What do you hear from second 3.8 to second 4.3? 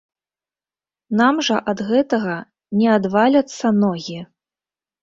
ногі.